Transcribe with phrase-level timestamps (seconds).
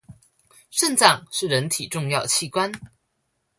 [0.71, 2.71] 腎臟是人體重要的器官